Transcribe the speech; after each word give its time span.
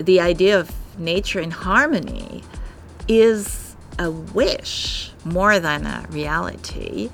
the 0.00 0.20
idea 0.20 0.58
of 0.58 0.72
nature 0.98 1.40
in 1.40 1.50
harmony 1.50 2.42
is 3.08 3.76
a 3.98 4.10
wish 4.10 5.12
more 5.24 5.60
than 5.60 5.86
a 5.86 6.06
reality. 6.10 7.10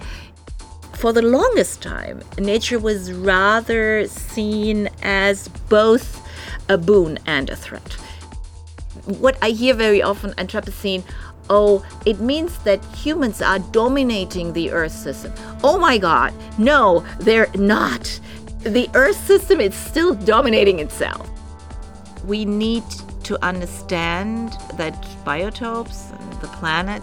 For 0.94 1.12
the 1.12 1.22
longest 1.22 1.82
time, 1.82 2.22
nature 2.38 2.78
was 2.78 3.12
rather 3.12 4.06
seen 4.06 4.88
as 5.02 5.48
both 5.68 6.22
a 6.68 6.78
boon 6.78 7.18
and 7.26 7.50
a 7.50 7.56
threat. 7.56 7.92
What 9.04 9.36
I 9.42 9.50
hear 9.50 9.74
very 9.74 10.02
often, 10.02 10.30
Anthropocene, 10.32 11.04
oh, 11.50 11.84
it 12.06 12.20
means 12.20 12.58
that 12.60 12.84
humans 12.86 13.42
are 13.42 13.58
dominating 13.58 14.52
the 14.52 14.70
Earth 14.70 14.92
system. 14.92 15.32
Oh 15.62 15.78
my 15.78 15.98
God, 15.98 16.32
no, 16.58 17.04
they're 17.20 17.50
not. 17.54 18.20
The 18.60 18.88
Earth 18.94 19.16
system 19.26 19.60
is 19.60 19.74
still 19.74 20.14
dominating 20.14 20.78
itself. 20.78 21.28
We 22.26 22.44
need 22.44 22.84
to 23.24 23.42
understand 23.44 24.56
that 24.74 25.00
biotopes 25.24 26.12
and 26.18 26.40
the 26.40 26.48
planet 26.48 27.02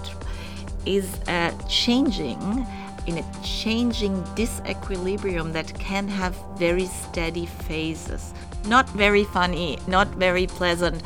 is 0.85 1.17
uh, 1.27 1.51
changing 1.67 2.67
in 3.07 3.17
a 3.17 3.23
changing 3.43 4.21
disequilibrium 4.35 5.53
that 5.53 5.73
can 5.79 6.07
have 6.07 6.35
very 6.57 6.85
steady 6.87 7.45
phases. 7.45 8.33
Not 8.65 8.89
very 8.89 9.23
funny, 9.25 9.77
not 9.87 10.07
very 10.09 10.47
pleasant, 10.47 11.01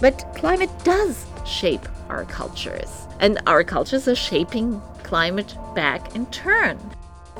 but 0.00 0.24
climate 0.34 0.70
does 0.84 1.26
shape 1.44 1.88
our 2.08 2.24
cultures, 2.24 3.06
and 3.20 3.40
our 3.46 3.64
cultures 3.64 4.06
are 4.06 4.14
shaping 4.14 4.80
climate 5.02 5.56
back 5.74 6.14
in 6.14 6.26
turn. 6.26 6.78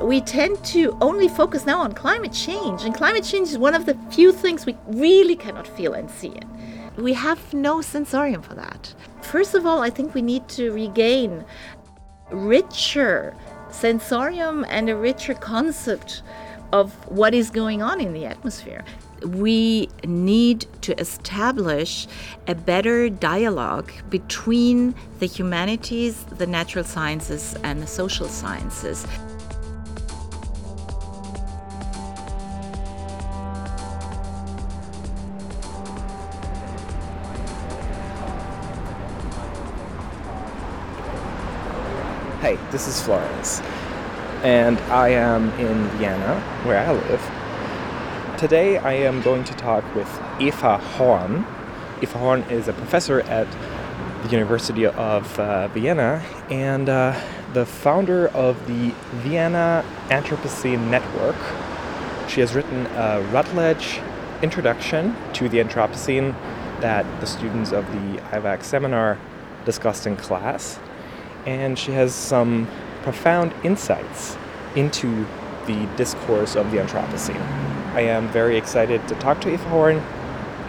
We 0.01 0.21
tend 0.21 0.63
to 0.67 0.97
only 1.01 1.27
focus 1.27 1.65
now 1.65 1.81
on 1.81 1.93
climate 1.93 2.33
change, 2.33 2.83
and 2.83 2.95
climate 2.95 3.25
change 3.25 3.49
is 3.49 3.59
one 3.59 3.75
of 3.75 3.87
the 3.87 3.95
few 4.11 4.31
things 4.31 4.67
we 4.67 4.77
really 4.87 5.37
cannot 5.37 5.67
feel 5.67 5.95
and 5.95 6.11
see 6.11 6.29
it. 6.29 6.45
We 6.99 7.15
have 7.15 7.53
no 7.55 7.81
sensorium 7.81 8.43
for 8.43 8.55
that. 8.55 8.95
First 9.23 9.55
of 9.55 9.65
all, 9.65 9.81
I 9.83 9.91
think 9.91 10.15
we 10.15 10.23
need 10.23 10.49
to 10.51 10.71
regain 10.73 11.45
richer 12.31 13.35
sensorium 13.71 14.65
and 14.69 14.89
a 14.89 14.97
richer 14.97 15.35
concept 15.35 16.23
of 16.73 16.93
what 17.09 17.35
is 17.35 17.51
going 17.51 17.83
on 17.83 18.01
in 18.01 18.13
the 18.13 18.27
atmosphere. 18.27 18.85
We 19.23 19.89
need 20.05 20.67
to 20.83 20.99
establish 21.01 22.07
a 22.47 22.55
better 22.55 23.09
dialogue 23.09 23.91
between 24.11 24.95
the 25.21 25.27
humanities, 25.27 26.25
the 26.25 26.47
natural 26.47 26.85
sciences, 26.85 27.57
and 27.63 27.83
the 27.83 27.87
social 27.87 28.29
sciences. 28.29 29.07
Hey, 42.47 42.61
this 42.71 42.87
is 42.87 43.03
Florence, 43.03 43.61
and 44.45 44.79
I 44.83 45.09
am 45.09 45.51
in 45.59 45.89
Vienna, 45.99 46.39
where 46.63 46.79
I 46.79 46.93
live. 46.93 48.39
Today 48.39 48.79
I 48.79 48.93
am 48.93 49.21
going 49.23 49.43
to 49.43 49.55
talk 49.55 49.83
with 49.97 50.09
Eva 50.39 50.79
Horn. 50.79 51.45
Eva 52.03 52.19
Horn 52.19 52.43
is 52.43 52.69
a 52.69 52.73
professor 52.73 53.23
at 53.23 53.49
the 54.23 54.29
University 54.29 54.87
of 54.87 55.41
uh, 55.41 55.67
Vienna 55.67 56.25
and 56.49 56.89
uh, 56.89 57.21
the 57.53 57.67
founder 57.67 58.29
of 58.29 58.65
the 58.69 58.95
Vienna 59.25 59.85
Anthropocene 60.11 60.89
Network. 60.89 61.35
She 62.29 62.39
has 62.43 62.55
written 62.55 62.87
a 62.87 63.23
Routledge 63.33 63.99
introduction 64.41 65.17
to 65.33 65.49
the 65.49 65.59
Anthropocene 65.59 66.33
that 66.81 67.05
the 67.21 67.27
students 67.27 67.73
of 67.73 67.85
the 67.91 68.21
IVAC 68.31 68.63
seminar 68.63 69.19
discussed 69.65 70.07
in 70.07 70.17
class 70.17 70.79
and 71.47 71.79
she 71.79 71.93
has 71.93 72.15
some 72.15 72.69
profound 73.03 73.53
insights 73.63 74.37
into 74.75 75.27
the 75.67 75.87
discourse 75.97 76.57
of 76.57 76.71
the 76.71 76.79
Anthropocene. 76.79 77.41
I 77.95 78.01
am 78.01 78.29
very 78.29 78.57
excited 78.59 79.07
to 79.09 79.15
talk 79.15 79.41
to 79.43 79.49
Eva 79.49 79.69
Horn, 79.69 79.97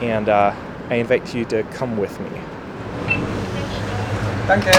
and 0.01 0.29
uh, 0.29 0.55
I 0.89 0.95
invite 0.95 1.35
you 1.35 1.43
to 1.45 1.63
come 1.63 1.97
with 1.97 2.17
me. 2.21 2.29
Danke. 4.47 4.71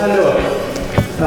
Hallo. 0.00 0.28
Äh, 0.28 0.29
We're 1.20 1.26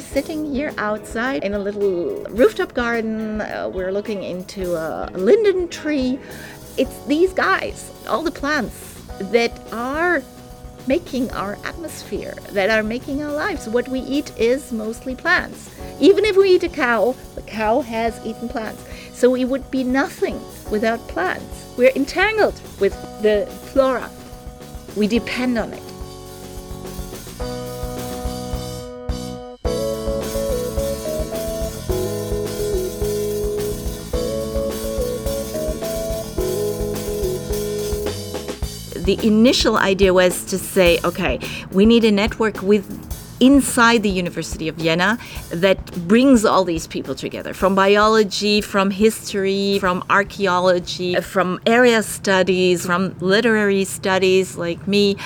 sitting 0.00 0.52
here 0.52 0.74
outside 0.76 1.42
in 1.42 1.54
a 1.54 1.58
little 1.58 2.22
rooftop 2.24 2.74
garden. 2.74 3.40
Uh, 3.40 3.70
we're 3.72 3.92
looking 3.92 4.22
into 4.22 4.74
a 4.74 5.08
linden 5.14 5.68
tree. 5.68 6.18
It's 6.76 7.06
these 7.06 7.32
guys, 7.32 7.90
all 8.06 8.22
the 8.22 8.30
plants 8.30 9.02
that 9.32 9.58
are 9.72 10.22
making 10.86 11.30
our 11.30 11.56
atmosphere, 11.64 12.34
that 12.50 12.68
are 12.68 12.82
making 12.82 13.22
our 13.22 13.32
lives. 13.32 13.68
What 13.68 13.88
we 13.88 14.00
eat 14.00 14.38
is 14.38 14.70
mostly 14.70 15.14
plants. 15.14 15.70
Even 15.98 16.26
if 16.26 16.36
we 16.36 16.56
eat 16.56 16.64
a 16.64 16.68
cow, 16.68 17.14
the 17.36 17.42
cow 17.42 17.80
has 17.80 18.20
eaten 18.26 18.50
plants. 18.50 18.84
So 19.14 19.30
we 19.30 19.44
would 19.44 19.70
be 19.70 19.84
nothing 19.84 20.40
without 20.70 21.00
plants. 21.08 21.74
We're 21.76 21.92
entangled 21.94 22.60
with 22.80 22.92
the 23.22 23.46
flora. 23.72 24.10
We 24.96 25.06
depend 25.06 25.58
on 25.58 25.72
it. 25.72 25.82
the 39.04 39.26
initial 39.26 39.76
idea 39.76 40.14
was 40.14 40.44
to 40.44 40.56
say, 40.56 40.98
okay, 41.04 41.40
we 41.72 41.84
need 41.84 42.04
a 42.04 42.12
network 42.12 42.62
with 42.62 43.01
inside 43.42 44.04
the 44.04 44.08
University 44.08 44.68
of 44.68 44.76
Vienna 44.76 45.18
that 45.50 45.90
brings 46.06 46.44
all 46.44 46.64
these 46.64 46.86
people 46.86 47.14
together 47.14 47.52
from 47.52 47.74
biology, 47.74 48.60
from 48.60 48.88
history, 48.90 49.80
from 49.80 50.04
archaeology, 50.08 51.16
from 51.16 51.60
area 51.66 52.04
studies, 52.04 52.86
from 52.86 53.16
literary 53.18 53.84
studies 53.84 54.56
like 54.56 54.86
me. 54.86 55.16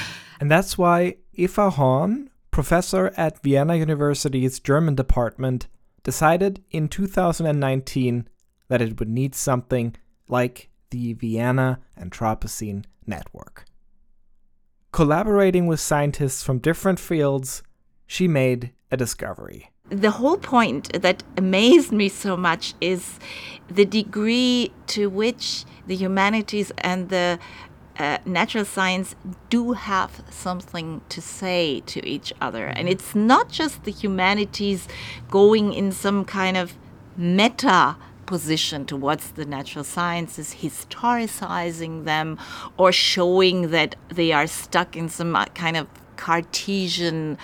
And 0.40 0.50
that's 0.50 0.78
why 0.78 1.16
Eva 1.34 1.68
Horn, 1.68 2.30
professor 2.50 3.12
at 3.18 3.42
Vienna 3.42 3.76
University's 3.76 4.60
German 4.60 4.94
department, 4.94 5.68
decided 6.02 6.64
in 6.70 6.88
2019 6.88 8.28
that 8.68 8.80
it 8.80 8.98
would 8.98 9.10
need 9.10 9.34
something 9.34 9.94
like 10.26 10.70
the 10.88 11.12
Vienna 11.12 11.80
Anthropocene 12.00 12.86
Network. 13.06 13.66
Collaborating 14.90 15.66
with 15.66 15.80
scientists 15.80 16.42
from 16.42 16.60
different 16.60 16.98
fields, 16.98 17.62
she 18.06 18.28
made 18.28 18.72
a 18.90 18.96
discovery. 18.96 19.70
The 19.88 20.10
whole 20.10 20.36
point 20.36 21.00
that 21.00 21.22
amazed 21.36 21.92
me 21.92 22.08
so 22.08 22.36
much 22.36 22.74
is 22.80 23.18
the 23.68 23.84
degree 23.84 24.72
to 24.88 25.08
which 25.08 25.64
the 25.86 25.94
humanities 25.94 26.72
and 26.78 27.08
the 27.08 27.38
uh, 27.98 28.18
natural 28.26 28.64
science 28.64 29.14
do 29.48 29.72
have 29.72 30.22
something 30.28 31.00
to 31.08 31.22
say 31.22 31.80
to 31.86 32.06
each 32.06 32.32
other. 32.40 32.66
And 32.66 32.88
it's 32.88 33.14
not 33.14 33.48
just 33.48 33.84
the 33.84 33.92
humanities 33.92 34.86
going 35.30 35.72
in 35.72 35.92
some 35.92 36.24
kind 36.24 36.56
of 36.56 36.74
meta 37.16 37.96
position 38.26 38.84
towards 38.84 39.30
the 39.32 39.44
natural 39.44 39.84
sciences, 39.84 40.56
historicizing 40.60 42.04
them, 42.04 42.38
or 42.76 42.92
showing 42.92 43.70
that 43.70 43.94
they 44.08 44.32
are 44.32 44.46
stuck 44.46 44.96
in 44.96 45.08
some 45.08 45.32
kind 45.54 45.76
of 45.76 45.86
Cartesian 46.16 47.38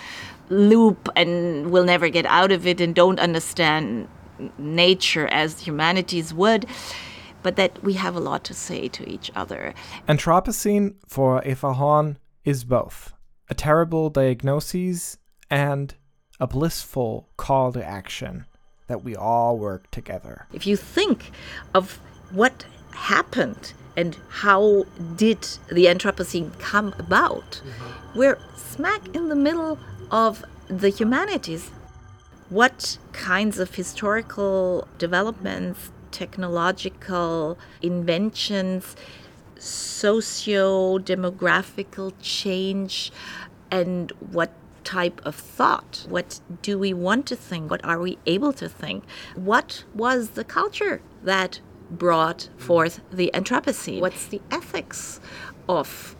loop 0.49 1.09
and 1.15 1.71
will 1.71 1.83
never 1.83 2.09
get 2.09 2.25
out 2.25 2.51
of 2.51 2.67
it 2.67 2.81
and 2.81 2.93
don't 2.93 3.19
understand 3.19 4.07
nature 4.57 5.27
as 5.27 5.61
humanities 5.61 6.33
would, 6.33 6.65
but 7.41 7.55
that 7.55 7.83
we 7.83 7.93
have 7.93 8.15
a 8.15 8.19
lot 8.19 8.43
to 8.45 8.53
say 8.53 8.87
to 8.89 9.07
each 9.09 9.31
other. 9.35 9.73
Anthropocene 10.07 10.95
for 11.07 11.43
Eva 11.45 11.73
Horn 11.73 12.17
is 12.43 12.63
both 12.63 13.13
a 13.49 13.53
terrible 13.53 14.09
diagnosis 14.09 15.17
and 15.49 15.95
a 16.39 16.47
blissful 16.47 17.29
call 17.37 17.71
to 17.73 17.85
action 17.85 18.45
that 18.87 19.03
we 19.03 19.15
all 19.15 19.57
work 19.57 19.89
together. 19.91 20.47
If 20.51 20.67
you 20.67 20.75
think 20.75 21.31
of 21.73 21.99
what 22.31 22.65
happened 22.91 23.73
and 23.95 24.17
how 24.29 24.85
did 25.15 25.41
the 25.71 25.85
Anthropocene 25.85 26.57
come 26.59 26.93
about? 26.97 27.61
We're 28.15 28.39
smack 28.55 29.15
in 29.15 29.29
the 29.29 29.35
middle 29.35 29.77
of 30.13 30.45
the 30.67 30.89
humanities. 30.89 31.71
What 32.49 32.99
kinds 33.13 33.57
of 33.57 33.73
historical 33.73 34.87
developments, 34.99 35.91
technological 36.11 37.57
inventions, 37.81 38.95
socio 39.57 40.99
demographical 40.99 42.13
change, 42.21 43.11
and 43.71 44.11
what 44.19 44.51
type 44.83 45.19
of 45.25 45.33
thought? 45.33 46.05
What 46.07 46.39
do 46.61 46.77
we 46.77 46.93
want 46.93 47.25
to 47.27 47.35
think? 47.35 47.71
What 47.71 47.83
are 47.83 47.99
we 47.99 48.19
able 48.27 48.53
to 48.53 48.69
think? 48.69 49.05
What 49.33 49.83
was 49.95 50.31
the 50.31 50.43
culture 50.43 51.01
that 51.23 51.59
brought 51.89 52.49
forth 52.57 53.01
the 53.11 53.31
Anthropocene? 53.33 53.99
What's 53.99 54.27
the 54.27 54.41
ethics 54.51 55.19
of 55.67 56.15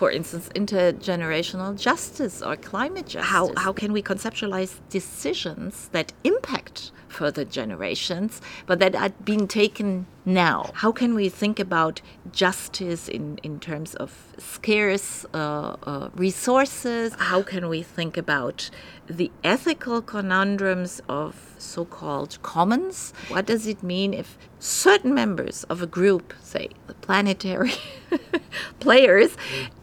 for 0.00 0.10
instance, 0.10 0.48
intergenerational 0.54 1.78
justice 1.78 2.40
or 2.40 2.56
climate 2.56 3.06
justice. 3.06 3.30
How, 3.30 3.52
how 3.58 3.70
can 3.74 3.92
we 3.92 4.02
conceptualize 4.02 4.76
decisions 4.88 5.90
that 5.92 6.14
impact 6.24 6.90
further 7.10 7.44
generations, 7.44 8.40
but 8.66 8.78
that 8.78 8.94
are 8.94 9.10
being 9.24 9.46
taken 9.48 10.06
now? 10.24 10.70
How 10.74 10.92
can 10.92 11.14
we 11.14 11.28
think 11.28 11.58
about 11.58 12.00
justice 12.32 13.08
in, 13.08 13.38
in 13.42 13.58
terms 13.60 13.94
of 13.94 14.34
scarce 14.38 15.26
uh, 15.34 15.76
uh, 15.82 16.10
resources? 16.14 17.14
How 17.18 17.42
can 17.42 17.68
we 17.68 17.82
think 17.82 18.16
about 18.16 18.70
the 19.08 19.30
ethical 19.42 20.02
conundrums 20.02 21.00
of 21.08 21.54
so 21.58 21.84
called 21.84 22.38
commons? 22.42 23.12
What 23.28 23.46
does 23.46 23.66
it 23.66 23.82
mean 23.82 24.14
if 24.14 24.38
certain 24.58 25.14
members 25.14 25.64
of 25.64 25.82
a 25.82 25.86
group, 25.86 26.32
say 26.42 26.68
the 26.86 26.94
planetary 26.94 27.72
players, 28.80 29.36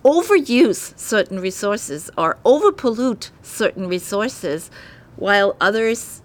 overuse 0.04 0.98
certain 0.98 1.40
resources 1.40 2.10
or 2.18 2.38
overpollute 2.46 3.32
certain 3.42 3.88
resources 3.88 4.72
while 5.16 5.58
others 5.60 6.22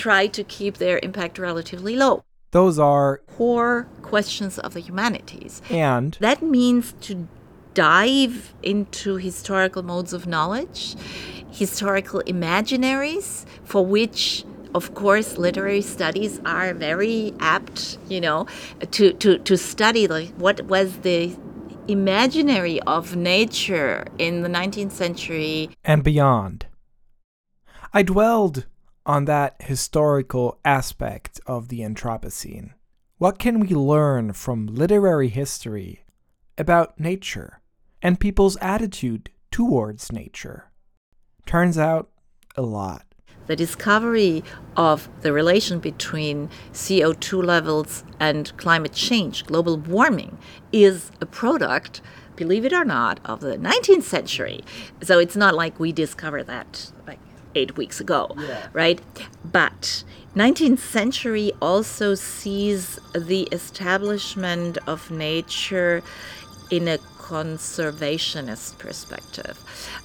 try 0.00 0.26
to 0.26 0.42
keep 0.44 0.78
their 0.78 0.98
impact 1.02 1.38
relatively 1.38 1.94
low? 1.94 2.24
Those 2.52 2.78
are 2.78 3.20
core 3.36 3.86
questions 4.02 4.58
of 4.58 4.74
the 4.74 4.80
humanities. 4.80 5.62
And 5.70 6.16
that 6.20 6.42
means 6.42 6.94
to 7.02 7.28
dive 7.74 8.52
into 8.62 9.16
historical 9.16 9.82
modes 9.82 10.12
of 10.12 10.26
knowledge, 10.26 10.96
historical 11.50 12.20
imaginaries 12.26 13.44
for 13.64 13.84
which 13.84 14.44
of 14.74 14.94
course 14.94 15.36
literary 15.36 15.82
studies 15.82 16.40
are 16.44 16.72
very 16.72 17.34
apt 17.40 17.98
you 18.08 18.20
know 18.20 18.46
to 18.92 19.12
to 19.14 19.36
to 19.38 19.56
study 19.56 20.06
like 20.06 20.30
what 20.36 20.60
was 20.66 20.98
the 20.98 21.36
imaginary 21.88 22.80
of 22.82 23.16
nature 23.16 24.06
in 24.18 24.42
the 24.42 24.48
19th 24.48 24.92
century 24.92 25.70
and 25.84 26.04
beyond 26.04 26.66
i 27.92 28.00
dwelled 28.00 28.64
on 29.10 29.24
that 29.24 29.56
historical 29.58 30.56
aspect 30.64 31.40
of 31.44 31.66
the 31.66 31.80
anthropocene. 31.80 32.70
What 33.18 33.40
can 33.40 33.58
we 33.58 33.70
learn 33.70 34.32
from 34.34 34.68
literary 34.68 35.26
history 35.26 36.04
about 36.56 37.00
nature 37.00 37.60
and 38.00 38.20
people's 38.20 38.56
attitude 38.60 39.28
towards 39.50 40.12
nature? 40.12 40.70
Turns 41.44 41.76
out 41.76 42.08
a 42.54 42.62
lot. 42.62 43.04
The 43.48 43.56
discovery 43.56 44.44
of 44.76 45.08
the 45.22 45.32
relation 45.32 45.80
between 45.80 46.48
CO2 46.72 47.44
levels 47.44 48.04
and 48.20 48.56
climate 48.58 48.92
change, 48.92 49.44
global 49.44 49.76
warming, 49.76 50.38
is 50.70 51.10
a 51.20 51.26
product, 51.26 52.00
believe 52.36 52.64
it 52.64 52.72
or 52.72 52.84
not, 52.84 53.18
of 53.24 53.40
the 53.40 53.56
19th 53.56 54.04
century. 54.04 54.60
So 55.02 55.18
it's 55.18 55.34
not 55.34 55.56
like 55.56 55.80
we 55.80 55.90
discovered 55.90 56.44
that 56.44 56.92
like 57.08 57.18
eight 57.54 57.76
weeks 57.76 58.00
ago, 58.00 58.34
yeah. 58.38 58.66
right? 58.72 59.00
But 59.44 60.04
19th 60.34 60.78
century 60.78 61.52
also 61.60 62.14
sees 62.14 62.98
the 63.14 63.42
establishment 63.52 64.78
of 64.86 65.10
nature 65.10 66.02
in 66.70 66.86
a 66.86 66.98
conservationist 66.98 68.78
perspective, 68.78 69.58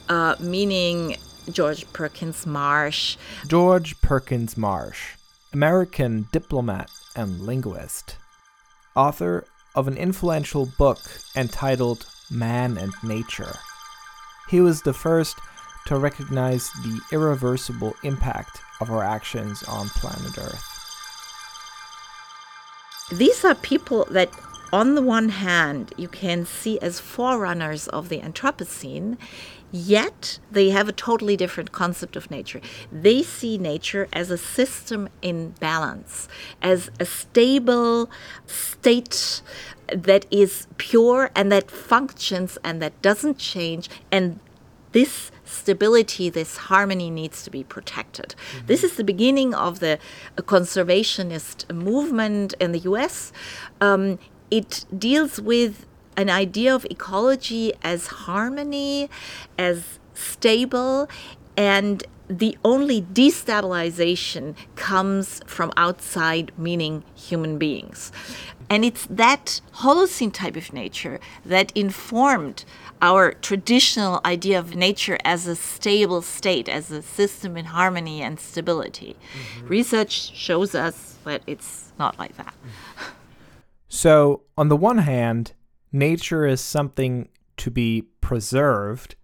uh, 0.10 0.36
meaning 0.40 1.18
George 1.52 1.92
Perkins 1.94 2.46
Marsh. 2.46 3.18
George 3.48 4.00
Perkins 4.02 4.58
Marsh, 4.58 5.16
American 5.54 6.28
diplomat 6.32 6.90
and 7.16 7.42
linguist, 7.42 8.18
author 8.96 9.46
of 9.76 9.88
an 9.88 9.98
influential 9.98 10.66
book 10.78 11.00
entitled 11.36 12.06
Man 12.32 12.78
and 12.78 12.94
Nature. 13.04 13.56
He 14.50 14.62
was 14.62 14.82
the 14.82 14.94
first 14.94 15.38
to 15.88 15.98
recognize 15.98 16.70
the 16.84 17.00
irreversible 17.12 17.96
impact 18.04 18.62
of 18.82 18.90
our 18.90 19.04
actions 19.04 19.64
on 19.64 19.88
planet 19.90 20.38
Earth. 20.38 20.72
These 23.12 23.46
are 23.46 23.56
people 23.56 24.08
that, 24.10 24.32
on 24.74 24.96
the 24.96 25.02
one 25.02 25.30
hand, 25.30 25.94
you 25.96 26.08
can 26.08 26.46
see 26.46 26.80
as 26.80 27.00
forerunners 27.00 27.88
of 27.90 28.10
the 28.10 28.20
Anthropocene, 28.20 29.18
Yet 29.76 30.40
they 30.50 30.70
have 30.70 30.88
a 30.88 30.94
totally 30.94 31.36
different 31.36 31.74
concept 31.74 32.16
of 32.16 32.32
nature. 32.32 32.62
They 32.94 33.22
see 33.22 33.58
nature 33.58 34.08
as 34.14 34.32
a 34.32 34.38
system 34.38 35.10
in 35.22 35.50
balance, 35.60 36.30
as 36.62 36.90
a 36.98 37.06
stable 37.06 38.10
state 38.46 39.42
that 39.88 40.26
is 40.32 40.68
pure 40.78 41.30
and 41.36 41.52
that 41.52 41.70
functions 41.70 42.58
and 42.64 42.82
that 42.82 43.02
doesn't 43.02 43.38
change. 43.38 43.90
And 44.14 44.40
this 44.96 45.30
stability, 45.44 46.30
this 46.30 46.56
harmony 46.56 47.12
needs 47.12 47.44
to 47.44 47.52
be 47.52 47.66
protected. 47.66 48.34
Mm-hmm. 48.34 48.68
This 48.68 48.82
is 48.82 48.96
the 48.96 49.04
beginning 49.04 49.54
of 49.54 49.82
the 49.82 50.00
conservationist 50.38 51.70
movement 51.70 52.54
in 52.62 52.72
the 52.72 52.80
US. 52.92 53.34
Um, 53.82 54.18
it 54.50 54.86
deals 54.98 55.42
with 55.42 55.86
an 56.16 56.30
idea 56.30 56.74
of 56.74 56.88
ecology 56.90 57.74
as 57.84 58.08
harmony, 58.08 59.10
as 59.58 60.00
stable, 60.14 61.10
and 61.58 62.06
the 62.30 62.58
only 62.64 63.02
destabilization 63.02 64.56
comes 64.76 65.42
from 65.46 65.74
outside, 65.76 66.54
meaning 66.58 67.04
human 67.16 67.58
beings. 67.58 68.14
And 68.70 68.84
it's 68.84 69.06
that 69.10 69.62
Holocene 69.76 70.34
type 70.34 70.56
of 70.56 70.74
nature 70.74 71.20
that 71.46 71.72
informed 71.76 72.66
our 73.02 73.34
traditional 73.34 74.22
idea 74.26 74.58
of 74.58 74.76
nature 74.76 75.18
as 75.24 75.48
a 75.48 75.56
stable 75.56 76.22
state, 76.22 76.68
as 76.68 76.90
a 76.92 77.02
system 77.02 77.58
in 77.58 77.66
harmony 77.66 78.22
and 78.22 78.40
stability. 78.40 79.16
Mm-hmm. 79.58 79.68
Research 79.68 80.34
shows 80.36 80.74
us 80.74 81.16
that 81.26 81.42
it's 81.46 81.92
not 82.00 82.18
like 82.18 82.36
that. 82.38 82.54
So, 83.88 84.42
on 84.58 84.70
the 84.70 84.76
one 84.76 85.00
hand, 85.00 85.54
nature 85.92 86.46
is 86.46 86.60
something 86.60 87.30
to 87.58 87.72
be 87.72 88.04
preserved, 88.20 89.16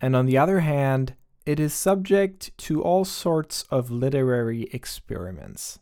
and 0.00 0.14
on 0.14 0.26
the 0.26 0.36
other 0.36 0.60
hand, 0.60 1.14
it 1.46 1.58
is 1.58 1.72
subject 1.72 2.56
to 2.58 2.82
all 2.82 3.06
sorts 3.06 3.62
of 3.70 3.90
literary 3.90 4.64
experiments. 4.72 5.78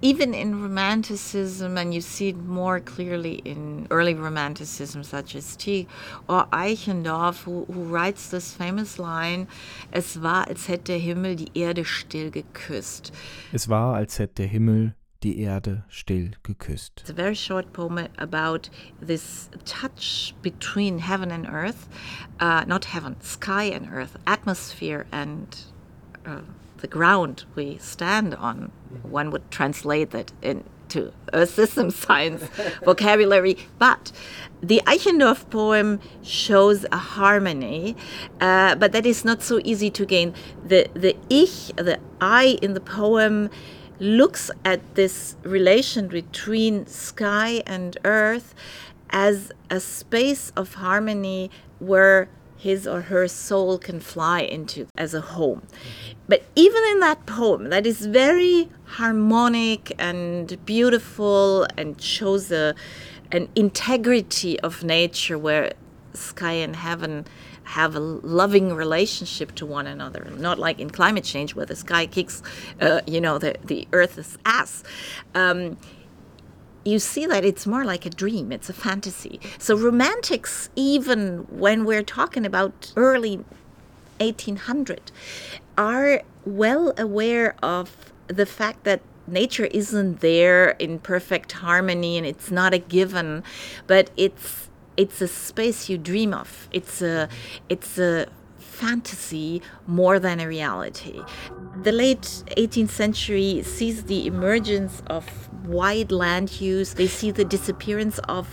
Even 0.00 0.32
in 0.32 0.62
Romanticism, 0.62 1.76
and 1.76 1.92
you 1.92 2.00
see 2.00 2.28
it 2.28 2.36
more 2.36 2.78
clearly 2.78 3.42
in 3.44 3.88
early 3.90 4.14
Romanticism, 4.14 5.02
such 5.02 5.34
as 5.34 5.56
Tieck 5.56 5.88
or 6.28 6.46
Eichendorff, 6.52 7.42
who, 7.42 7.64
who 7.64 7.82
writes 7.82 8.30
this 8.30 8.52
famous 8.52 9.00
line: 9.00 9.48
"Es 9.92 10.16
war, 10.16 10.46
als 10.48 10.68
hätte 10.68 10.84
der 10.84 10.98
Himmel 10.98 11.36
die 11.36 11.50
Erde 11.54 11.84
still 11.84 12.30
geküsst." 12.30 13.10
Es 13.52 13.68
war, 13.68 13.96
als 13.96 14.18
hätte 14.18 14.34
der 14.34 14.46
Himmel 14.46 14.94
die 15.24 15.40
Erde 15.40 15.84
still 15.88 16.30
geküsst. 16.44 17.00
It's 17.00 17.10
a 17.10 17.14
very 17.14 17.34
short 17.34 17.72
poem 17.72 17.98
about 18.18 18.70
this 19.00 19.48
touch 19.64 20.32
between 20.42 21.00
heaven 21.00 21.32
and 21.32 21.46
earth, 21.48 21.88
uh, 22.38 22.64
not 22.66 22.84
heaven, 22.84 23.16
sky 23.20 23.64
and 23.64 23.88
earth, 23.92 24.16
atmosphere 24.26 25.06
and 25.10 25.56
uh, 26.24 26.42
the 26.78 26.86
ground 26.86 27.44
we 27.54 27.78
stand 27.78 28.34
on. 28.34 28.72
One 29.02 29.30
would 29.30 29.50
translate 29.50 30.10
that 30.10 30.32
into 30.42 31.12
Earth 31.32 31.54
system 31.54 31.90
science 32.04 32.44
vocabulary, 32.84 33.58
but 33.78 34.12
the 34.62 34.82
Eichendorff 34.86 35.48
poem 35.50 36.00
shows 36.22 36.84
a 36.90 36.96
harmony, 36.96 37.96
uh, 38.40 38.74
but 38.74 38.92
that 38.92 39.06
is 39.06 39.24
not 39.24 39.42
so 39.42 39.60
easy 39.64 39.90
to 39.90 40.04
gain. 40.04 40.34
The 40.66 40.88
the 40.94 41.16
ich, 41.28 41.68
the 41.76 42.00
I 42.20 42.58
in 42.62 42.74
the 42.74 42.80
poem 42.80 43.50
looks 44.00 44.50
at 44.64 44.94
this 44.94 45.36
relation 45.42 46.08
between 46.08 46.86
sky 46.86 47.62
and 47.66 47.96
earth 48.04 48.54
as 49.10 49.50
a 49.70 49.80
space 49.80 50.52
of 50.56 50.74
harmony 50.74 51.50
where 51.78 52.28
his 52.58 52.86
or 52.86 53.02
her 53.02 53.28
soul 53.28 53.78
can 53.78 54.00
fly 54.00 54.40
into 54.40 54.86
as 54.96 55.14
a 55.14 55.20
home. 55.20 55.62
But 56.26 56.44
even 56.56 56.82
in 56.90 57.00
that 57.00 57.24
poem, 57.24 57.70
that 57.70 57.86
is 57.86 58.04
very 58.04 58.68
harmonic 58.84 59.92
and 59.98 60.62
beautiful 60.66 61.66
and 61.78 62.00
shows 62.00 62.50
a, 62.50 62.74
an 63.32 63.48
integrity 63.54 64.58
of 64.60 64.82
nature 64.82 65.38
where 65.38 65.72
sky 66.14 66.52
and 66.52 66.74
heaven 66.74 67.24
have 67.62 67.94
a 67.94 68.00
loving 68.00 68.74
relationship 68.74 69.54
to 69.54 69.66
one 69.66 69.86
another, 69.86 70.26
not 70.38 70.58
like 70.58 70.80
in 70.80 70.88
climate 70.88 71.22
change 71.22 71.54
where 71.54 71.66
the 71.66 71.76
sky 71.76 72.06
kicks, 72.06 72.42
uh, 72.80 73.02
you 73.06 73.20
know, 73.20 73.38
the, 73.38 73.54
the 73.64 73.86
earth's 73.92 74.38
ass. 74.46 74.82
Um, 75.34 75.76
you 76.88 76.98
see 76.98 77.26
that 77.26 77.44
it's 77.44 77.66
more 77.66 77.84
like 77.84 78.06
a 78.06 78.10
dream, 78.10 78.52
it's 78.52 78.68
a 78.68 78.72
fantasy. 78.72 79.40
So, 79.58 79.76
romantics, 79.76 80.70
even 80.76 81.46
when 81.50 81.84
we're 81.84 82.02
talking 82.02 82.44
about 82.46 82.92
early 82.96 83.36
1800, 84.20 85.12
are 85.76 86.22
well 86.44 86.92
aware 86.98 87.54
of 87.62 88.12
the 88.26 88.46
fact 88.46 88.84
that 88.84 89.00
nature 89.26 89.66
isn't 89.66 90.20
there 90.20 90.70
in 90.70 90.98
perfect 90.98 91.52
harmony 91.52 92.16
and 92.16 92.26
it's 92.26 92.50
not 92.50 92.74
a 92.74 92.78
given, 92.78 93.42
but 93.86 94.10
it's 94.16 94.68
it's 94.96 95.20
a 95.20 95.28
space 95.28 95.88
you 95.88 95.96
dream 95.96 96.34
of. 96.34 96.68
It's 96.72 97.00
a 97.00 97.28
it's 97.68 97.98
a 97.98 98.26
fantasy 98.58 99.60
more 99.86 100.18
than 100.18 100.40
a 100.40 100.46
reality. 100.46 101.20
The 101.82 101.92
late 101.92 102.44
18th 102.56 102.90
century 102.90 103.62
sees 103.62 104.04
the 104.04 104.26
emergence 104.26 105.02
of 105.06 105.47
wide 105.64 106.12
land 106.12 106.60
use. 106.60 106.94
They 106.94 107.06
see 107.06 107.30
the 107.30 107.44
disappearance 107.44 108.18
of 108.28 108.46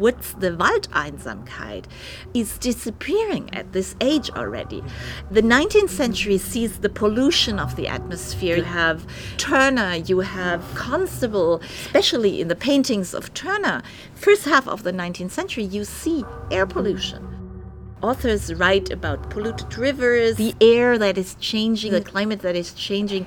woods. 0.00 0.34
The 0.38 0.50
Waldeinsamkeit 0.50 1.86
is 2.34 2.58
disappearing 2.58 3.50
at 3.54 3.72
this 3.72 3.94
age 4.00 4.30
already. 4.30 4.82
The 5.30 5.42
19th 5.42 5.90
century 5.90 6.38
sees 6.38 6.78
the 6.78 6.88
pollution 6.88 7.58
of 7.58 7.76
the 7.76 7.88
atmosphere. 7.88 8.56
You 8.56 8.64
have 8.64 9.06
Turner, 9.36 9.96
you 9.96 10.20
have 10.20 10.62
Constable, 10.74 11.60
especially 11.62 12.40
in 12.40 12.48
the 12.48 12.56
paintings 12.56 13.14
of 13.14 13.32
Turner. 13.34 13.82
First 14.14 14.44
half 14.44 14.68
of 14.68 14.82
the 14.82 14.92
19th 14.92 15.30
century, 15.30 15.64
you 15.64 15.84
see 15.84 16.24
air 16.50 16.66
pollution 16.66 17.32
authors 18.02 18.52
write 18.54 18.90
about 18.90 19.30
polluted 19.30 19.78
rivers, 19.78 20.36
the 20.36 20.54
air 20.60 20.98
that 20.98 21.16
is 21.16 21.36
changing, 21.36 21.92
the 21.92 22.00
climate 22.00 22.40
that 22.40 22.56
is 22.56 22.74
changing. 22.74 23.26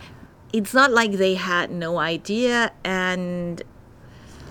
It's 0.56 0.74
not 0.74 0.92
like 0.92 1.12
they 1.12 1.36
had 1.36 1.70
no 1.70 1.98
idea, 1.98 2.72
and 2.86 3.62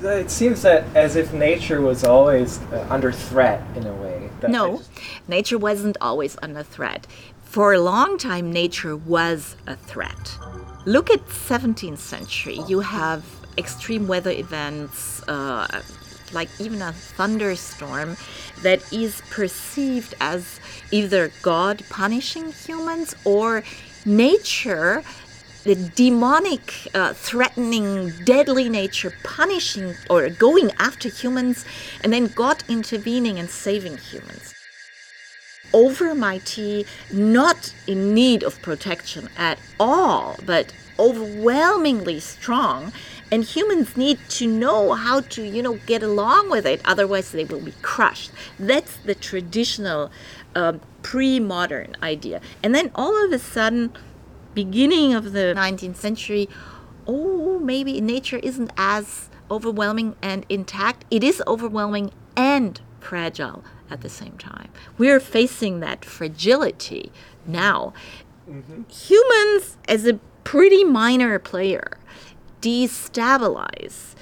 it 0.02 0.30
seems 0.30 0.60
that 0.60 0.84
as 0.94 1.16
if 1.16 1.32
nature 1.32 1.80
was 1.80 2.04
always 2.04 2.60
uh, 2.64 2.86
under 2.90 3.10
threat 3.10 3.62
in 3.74 3.86
a 3.86 3.94
way. 3.94 4.28
no, 4.46 4.76
just... 4.76 4.90
nature 5.28 5.56
wasn't 5.56 5.96
always 6.02 6.36
under 6.42 6.62
threat. 6.62 7.06
For 7.44 7.72
a 7.72 7.80
long 7.80 8.18
time, 8.18 8.52
nature 8.52 8.94
was 8.94 9.56
a 9.66 9.76
threat. 9.76 10.38
Look 10.84 11.08
at 11.08 11.24
17th 11.24 11.96
century. 11.96 12.60
You 12.68 12.80
have 12.80 13.24
extreme 13.56 14.06
weather 14.06 14.32
events, 14.32 15.22
uh, 15.26 15.80
like 16.34 16.50
even 16.60 16.82
a 16.82 16.92
thunderstorm 16.92 18.18
that 18.60 18.92
is 18.92 19.22
perceived 19.30 20.14
as 20.20 20.60
either 20.90 21.32
God 21.40 21.82
punishing 21.88 22.52
humans 22.52 23.16
or 23.24 23.62
nature, 24.04 25.02
the 25.64 25.74
demonic, 25.74 26.88
uh, 26.94 27.14
threatening, 27.14 28.12
deadly 28.24 28.68
nature 28.68 29.14
punishing 29.24 29.94
or 30.08 30.28
going 30.28 30.70
after 30.78 31.08
humans, 31.08 31.64
and 32.02 32.12
then 32.12 32.26
God 32.26 32.62
intervening 32.68 33.38
and 33.38 33.48
saving 33.48 33.96
humans. 33.96 34.54
Overmighty, 35.72 36.86
not 37.12 37.74
in 37.86 38.14
need 38.14 38.44
of 38.44 38.60
protection 38.62 39.28
at 39.36 39.58
all, 39.80 40.36
but 40.46 40.72
overwhelmingly 40.98 42.20
strong 42.20 42.92
and 43.32 43.42
humans 43.42 43.96
need 43.96 44.18
to 44.28 44.46
know 44.46 44.92
how 44.92 45.20
to 45.20 45.42
you 45.42 45.60
know 45.60 45.74
get 45.86 46.04
along 46.04 46.48
with 46.50 46.64
it 46.64 46.80
otherwise 46.84 47.32
they 47.32 47.44
will 47.44 47.60
be 47.60 47.74
crushed 47.82 48.30
that's 48.60 48.96
the 48.98 49.14
traditional 49.14 50.08
um, 50.54 50.80
pre-modern 51.02 51.96
idea 52.00 52.40
and 52.62 52.76
then 52.76 52.92
all 52.94 53.24
of 53.24 53.32
a 53.32 53.38
sudden 53.40 53.92
beginning 54.54 55.14
of 55.14 55.32
the 55.32 55.54
19th 55.56 55.96
century 55.96 56.48
oh 57.06 57.58
maybe 57.58 58.00
nature 58.00 58.38
isn't 58.38 58.70
as 58.76 59.28
overwhelming 59.50 60.16
and 60.22 60.46
intact 60.48 61.04
it 61.10 61.22
is 61.22 61.42
overwhelming 61.46 62.10
and 62.36 62.80
fragile 63.00 63.62
at 63.90 64.00
the 64.00 64.08
same 64.08 64.36
time 64.38 64.70
we're 64.96 65.20
facing 65.20 65.80
that 65.80 66.04
fragility 66.04 67.12
now 67.46 67.92
mm-hmm. 68.48 68.82
humans 68.90 69.76
as 69.86 70.06
a 70.06 70.14
pretty 70.44 70.84
minor 70.84 71.38
player 71.38 71.98
destabilize 72.60 74.14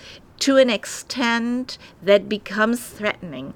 to 0.42 0.56
an 0.56 0.68
extent 0.68 1.78
that 2.02 2.28
becomes 2.28 2.84
threatening. 2.84 3.54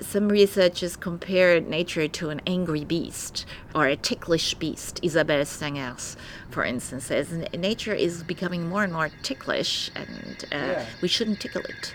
Some 0.00 0.28
researchers 0.28 0.96
compared 0.96 1.68
nature 1.68 2.08
to 2.08 2.30
an 2.30 2.40
angry 2.46 2.84
beast 2.84 3.46
or 3.74 3.86
a 3.86 3.96
ticklish 3.96 4.54
beast. 4.54 5.00
Isabelle 5.02 5.44
Stengers, 5.44 6.16
for 6.50 6.64
instance, 6.64 7.06
says 7.06 7.32
nature 7.56 7.94
is 7.94 8.22
becoming 8.22 8.68
more 8.68 8.84
and 8.84 8.92
more 8.92 9.10
ticklish 9.22 9.90
and 9.94 10.44
uh, 10.52 10.56
yeah. 10.56 10.86
we 11.00 11.08
shouldn't 11.08 11.40
tickle 11.40 11.62
it. 11.62 11.94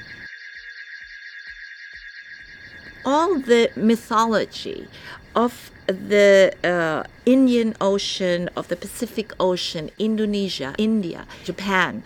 All 3.05 3.39
the 3.39 3.69
mythology 3.75 4.87
of 5.35 5.71
the 5.87 6.53
uh, 6.63 7.03
Indian 7.25 7.75
Ocean, 7.81 8.49
of 8.55 8.67
the 8.67 8.75
Pacific 8.75 9.33
Ocean, 9.39 9.89
Indonesia, 9.97 10.75
India, 10.77 11.25
Japan. 11.43 12.03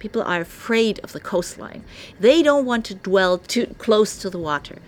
People 0.00 0.22
are 0.22 0.40
afraid 0.40 0.98
of 1.04 1.12
the 1.12 1.20
coastline. 1.20 1.84
They 2.18 2.42
don't 2.42 2.64
want 2.64 2.84
to 2.86 2.94
dwell 2.94 3.38
too 3.38 3.76
close 3.78 4.18
to 4.18 4.30
the 4.30 4.38
water. 4.38 4.78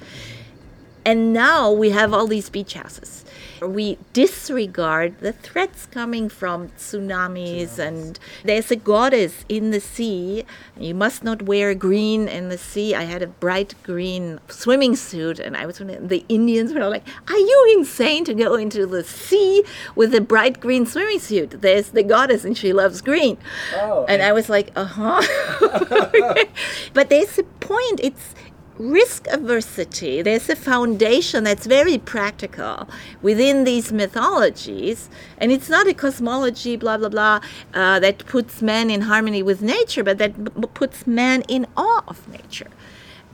And 1.05 1.33
now 1.33 1.71
we 1.71 1.91
have 1.91 2.13
all 2.13 2.27
these 2.27 2.49
beach 2.49 2.75
houses 2.75 3.25
we 3.69 3.99
disregard 4.13 5.19
the 5.21 5.33
threats 5.33 5.87
coming 5.87 6.29
from 6.29 6.69
tsunamis, 6.71 7.79
and 7.79 8.19
there's 8.45 8.71
a 8.71 8.77
goddess 8.77 9.45
in 9.49 9.71
the 9.71 9.81
sea. 9.81 10.45
You 10.79 10.95
must 10.95 11.23
not 11.23 11.43
wear 11.43 11.75
green 11.75 12.29
in 12.29 12.49
the 12.49 12.59
sea. 12.59 12.95
I 12.95 13.05
had 13.05 13.23
a 13.23 13.27
bright 13.27 13.75
green 13.83 14.41
swimming 14.49 14.97
suit, 14.97 15.39
and 15.39 15.57
I 15.57 15.67
was 15.67 15.79
the 15.79 16.25
Indians 16.29 16.73
were 16.73 16.89
like, 16.89 17.07
"Are 17.29 17.39
you 17.39 17.77
insane 17.77 18.25
to 18.25 18.35
go 18.35 18.55
into 18.55 18.87
the 18.87 19.05
sea 19.05 19.65
with 19.95 20.15
a 20.15 20.21
bright 20.21 20.61
green 20.61 20.87
swimming 20.87 21.21
suit? 21.21 21.63
There's 21.63 21.91
the 21.91 22.03
goddess, 22.03 22.45
and 22.45 22.57
she 22.57 22.73
loves 22.73 23.01
green." 23.01 23.39
Oh, 23.75 24.05
and 24.09 24.23
I 24.23 24.33
was 24.33 24.49
like, 24.49 24.71
"Uh 24.77 24.85
huh." 24.85 25.23
but 26.95 27.09
there's 27.11 27.39
a 27.39 27.45
point. 27.45 28.01
It's 28.03 28.35
risk 28.79 29.25
aversity, 29.25 30.23
there's 30.23 30.49
a 30.49 30.57
foundation 30.57 31.45
that's 31.45 31.67
very 31.67 31.99
practical 31.99 32.89
within 33.21 33.65
these 33.65 33.93
mythologies. 33.93 35.09
And 35.39 35.53
it's 35.53 35.69
not 35.69 35.87
a 35.87 35.95
cosmology, 35.95 36.77
blah, 36.77 36.97
blah, 36.97 37.09
blah, 37.09 37.41
uh, 37.75 38.01
that 38.01 38.27
puts 38.27 38.63
man 38.63 38.91
in 38.91 39.03
harmony 39.03 39.43
with 39.43 39.63
nature, 39.63 40.03
but 40.03 40.19
that 40.19 40.45
b- 40.45 40.69
puts 40.75 41.07
man 41.07 41.43
in 41.49 41.67
awe 41.77 42.03
of 42.09 42.29
nature. 42.29 42.71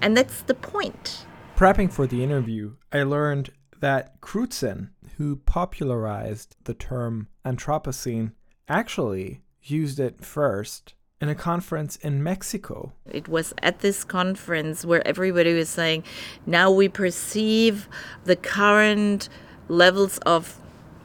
And 0.00 0.16
that's 0.16 0.42
the 0.42 0.54
point. 0.54 1.26
Prepping 1.56 1.92
for 1.92 2.06
the 2.06 2.22
interview, 2.22 2.76
I 2.92 3.02
learned 3.02 3.50
that 3.80 4.20
Crutzen, 4.20 4.90
who 5.16 5.36
popularized 5.36 6.56
the 6.64 6.74
term 6.74 7.28
Anthropocene, 7.44 8.32
actually 8.68 9.42
used 9.62 9.98
it 9.98 10.24
first 10.24 10.94
in 11.20 11.28
a 11.28 11.34
conference 11.34 11.96
in 11.96 12.22
Mexico. 12.22 12.92
It 13.10 13.28
was 13.28 13.52
at 13.62 13.80
this 13.80 14.04
conference 14.04 14.84
where 14.84 15.06
everybody 15.06 15.54
was 15.54 15.68
saying, 15.68 16.04
now 16.46 16.70
we 16.70 16.88
perceive 16.88 17.88
the 18.24 18.36
current 18.36 19.28
levels 19.68 20.18
of 20.18 20.58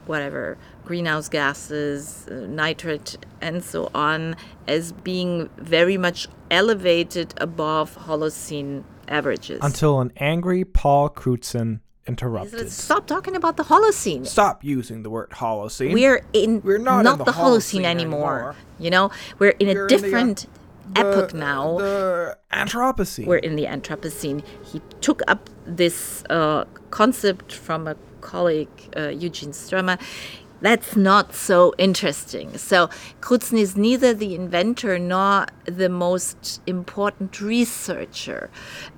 whatever 0.06 0.56
greenhouse 0.84 1.28
gases, 1.28 2.28
uh, 2.28 2.34
nitrate, 2.46 3.16
and 3.40 3.64
so 3.64 3.90
on 3.94 4.36
as 4.68 4.92
being 4.92 5.48
very 5.56 5.96
much 5.96 6.28
elevated 6.50 7.34
above 7.38 7.96
Holocene 7.96 8.84
averages. 9.08 9.60
Until 9.62 10.00
an 10.00 10.12
angry 10.18 10.64
Paul 10.64 11.08
Crutzen 11.08 11.80
interrupted. 12.06 12.70
Stop 12.70 13.06
talking 13.06 13.36
about 13.36 13.56
the 13.56 13.64
Holocene. 13.64 14.26
Stop 14.26 14.64
using 14.64 15.02
the 15.02 15.10
word 15.10 15.30
Holocene. 15.30 15.92
We're 15.92 16.24
in 16.32 16.62
we're 16.62 16.78
not, 16.78 17.04
not 17.04 17.12
in 17.12 17.18
the, 17.18 17.24
the 17.24 17.32
Holocene, 17.32 17.80
Holocene 17.80 17.84
anymore. 17.84 18.34
anymore. 18.34 18.56
You 18.78 18.90
know, 18.90 19.10
we're 19.38 19.50
in 19.50 19.68
we're 19.68 19.86
a 19.86 19.88
different 19.88 20.44
in 20.44 20.92
the, 20.94 21.00
epoch 21.00 21.30
the, 21.30 21.38
now. 21.38 21.78
The 21.78 22.38
Anthropocene. 22.52 23.26
We're 23.26 23.36
in 23.38 23.56
the 23.56 23.64
Anthropocene. 23.64 24.44
He 24.64 24.80
took 25.00 25.22
up 25.28 25.50
this 25.66 26.24
uh, 26.30 26.64
concept 26.90 27.52
from 27.52 27.88
a 27.88 27.96
colleague, 28.20 28.68
uh, 28.96 29.08
Eugene 29.08 29.50
Stoermer. 29.50 30.00
That's 30.60 30.96
not 30.96 31.34
so 31.34 31.74
interesting. 31.76 32.56
So 32.56 32.88
Crutzen 33.20 33.58
is 33.58 33.76
neither 33.76 34.14
the 34.14 34.34
inventor 34.34 34.98
nor 34.98 35.46
the 35.66 35.88
most 35.88 36.62
important 36.66 37.40
researcher. 37.40 38.50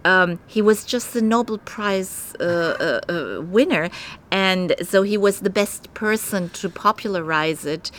Um, 0.05 0.39
he 0.47 0.63
was 0.63 0.85
just 0.85 1.13
the 1.13 1.23
Nobel 1.23 1.59
Prize 1.59 2.35
uh, 2.39 2.45
uh, 2.45 3.13
uh, 3.13 3.43
winner, 3.43 3.91
and 4.31 4.77
so 4.83 5.03
he 5.03 5.17
was 5.17 5.41
the 5.41 5.51
best 5.51 5.93
person 5.95 6.51
to 6.51 6.69
popularize 6.69 7.65
it. 7.67 7.91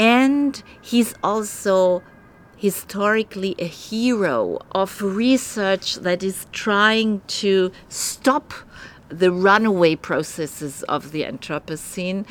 And 0.00 0.60
he's 0.82 1.14
also 1.22 2.02
historically 2.56 3.54
a 3.58 3.66
hero 3.66 4.58
of 4.72 5.00
research 5.02 5.96
that 5.96 6.22
is 6.22 6.46
trying 6.50 7.20
to 7.26 7.70
stop 7.88 8.54
the 9.08 9.30
runaway 9.30 9.94
processes 9.94 10.82
of 10.84 11.12
the 11.12 11.22
Anthropocene 11.22 12.26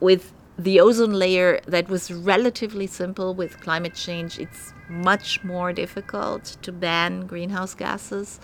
with 0.00 0.32
the 0.58 0.80
ozone 0.80 1.12
layer 1.12 1.60
that 1.66 1.88
was 1.88 2.10
relatively 2.10 2.86
simple 2.86 3.34
with 3.34 3.60
climate 3.60 3.94
change. 3.94 4.38
It's 4.38 4.72
much 4.88 5.44
more 5.44 5.72
difficult 5.72 6.56
to 6.62 6.72
ban 6.72 7.26
greenhouse 7.26 7.74
gases. 7.74 8.40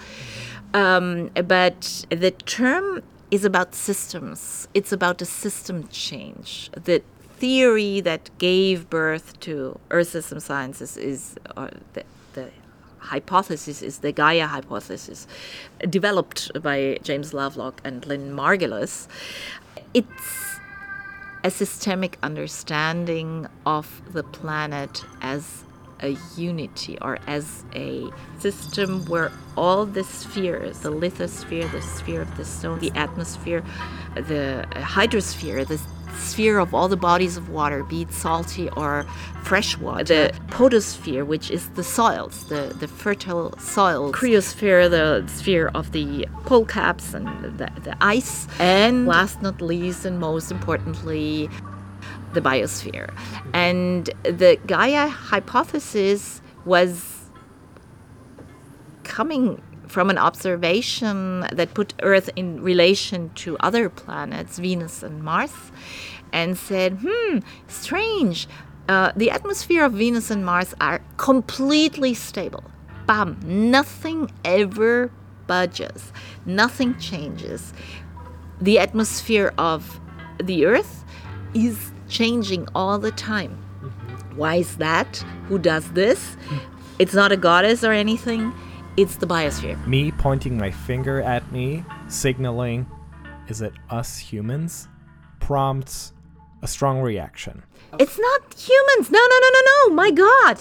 Um, 0.75 1.31
but 1.47 2.05
the 2.11 2.31
term 2.31 3.03
is 3.31 3.45
about 3.47 3.75
systems, 3.75 4.69
it's 4.75 4.93
about 4.93 5.23
a 5.23 5.25
system 5.25 5.89
change. 5.89 6.71
The 6.73 7.03
theory 7.39 8.01
that 8.03 8.31
gave 8.39 8.91
birth 8.91 9.41
to 9.41 9.79
Earth 9.91 10.09
system 10.09 10.39
sciences 10.39 10.97
is 10.99 11.35
the, 11.95 12.05
the 12.35 12.51
hypothesis 12.99 13.81
is 13.83 13.99
the 13.99 14.13
Gaia 14.13 14.47
hypothesis, 14.47 15.27
developed 15.89 16.51
by 16.63 16.99
James 17.03 17.33
Lovelock 17.33 17.81
and 17.85 18.05
Lynn 18.07 18.33
Margulis. 18.33 19.09
It's 19.95 20.52
a 21.45 21.51
systemic 21.51 22.19
understanding 22.23 23.47
of 23.67 24.03
the 24.13 24.23
planet 24.23 25.05
as 25.21 25.65
a 26.03 26.17
unity 26.37 26.99
or 27.01 27.19
as 27.27 27.65
a 27.75 28.11
system 28.39 29.05
where 29.07 29.31
all 29.57 29.87
the 29.87 30.03
spheres 30.05 30.81
the 30.81 30.91
lithosphere, 30.91 31.71
the 31.73 31.83
sphere 31.83 32.23
of 32.23 32.37
the 32.37 32.45
stone, 32.45 32.79
the 32.81 32.91
atmosphere, 32.93 33.63
the 34.15 34.67
hydrosphere, 34.73 35.67
the 35.67 35.81
sphere 36.17 36.59
of 36.59 36.75
all 36.75 36.89
the 36.89 36.97
bodies 36.97 37.37
of 37.37 37.49
water, 37.49 37.83
be 37.85 38.03
it 38.03 38.13
salty 38.13 38.69
or 38.71 39.05
fresh 39.43 39.77
water, 39.79 40.05
the 40.05 40.33
pedosphere, 40.49 41.27
which 41.27 41.51
is 41.51 41.69
the 41.71 41.85
soils, 41.85 42.45
the, 42.45 42.75
the 42.79 42.89
fertile 42.89 43.57
soils. 43.59 44.15
cryosphere, 44.15 44.89
the 44.91 45.27
sphere 45.29 45.71
of 45.75 45.93
the 45.93 46.27
pole 46.45 46.65
caps 46.65 47.15
and 47.15 47.27
the, 47.59 47.71
the 47.83 47.97
ice, 48.01 48.47
and 48.59 49.07
last 49.07 49.43
not 49.43 49.61
least 49.61 50.05
and 50.05 50.19
most 50.19 50.51
importantly, 50.51 51.49
the 52.33 52.41
biosphere. 52.41 53.13
And 53.53 54.07
the 54.23 54.59
Gaia 54.67 55.09
hypothesis 55.09 56.41
was 56.65 57.31
coming 59.05 59.61
from 59.93 60.09
an 60.09 60.17
observation 60.17 61.47
that 61.53 61.75
put 61.75 61.93
Earth 62.03 62.31
in 62.35 62.63
relation 62.63 63.31
to 63.35 63.59
other 63.59 63.91
planets, 63.91 64.59
Venus 64.59 65.03
and 65.03 65.23
Mars, 65.23 65.53
and 66.33 66.57
said, 66.57 66.99
hmm, 67.05 67.41
strange. 67.69 68.49
Uh, 68.89 69.13
the 69.15 69.31
atmosphere 69.31 69.85
of 69.85 69.93
Venus 69.93 70.31
and 70.31 70.47
Mars 70.47 70.75
are 70.81 71.03
completely 71.19 72.15
stable. 72.15 72.65
Bam, 73.07 73.39
nothing 73.45 74.31
ever 74.47 75.11
budges, 75.47 76.11
nothing 76.47 76.99
changes. 76.99 77.75
The 78.63 78.79
atmosphere 78.79 79.53
of 79.59 80.01
the 80.43 80.65
Earth 80.65 81.05
is 81.53 81.93
changing 82.09 82.67
all 82.75 82.99
the 82.99 83.13
time. 83.13 83.63
Mm-hmm. 83.83 84.37
Why 84.39 84.55
is 84.57 84.77
that? 84.77 85.19
Who 85.49 85.59
does 85.59 85.93
this? 85.93 86.39
It's 86.99 87.13
not 87.13 87.31
a 87.31 87.37
goddess 87.37 87.85
or 87.85 87.93
anything. 87.93 88.55
It's 88.97 89.17
the 89.17 89.27
biosphere. 89.27 89.85
Me 89.87 90.13
pointing 90.13 90.59
my 90.59 90.71
finger 90.71 91.23
at 91.23 91.51
me, 91.51 91.83
signaling, 92.09 92.87
is 93.49 93.63
it 93.63 93.73
us 93.89 94.19
humans? 94.19 94.87
Prompts 95.41 96.13
a 96.63 96.69
strong 96.69 97.01
reaction. 97.01 97.63
It's 97.99 98.19
not 98.19 98.55
humans. 98.55 99.11
No, 99.11 99.19
no, 99.19 99.39
no, 99.41 99.51
no, 99.53 99.61
no. 99.89 99.95
My 99.95 100.11
God. 100.11 100.59